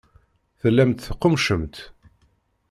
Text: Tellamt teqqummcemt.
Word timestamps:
Tellamt 0.59 0.99
teqqummcemt. 1.07 1.75